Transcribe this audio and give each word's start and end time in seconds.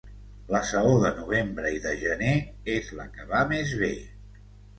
La 0.53 0.61
saó 0.69 0.93
de 1.03 1.11
novembre 1.17 1.73
i 1.75 1.81
de 1.83 1.91
gener 1.99 2.33
és 2.77 2.91
la 3.01 3.07
que 3.19 3.29
va 3.35 3.45
més 3.53 3.77
bé. 3.85 3.93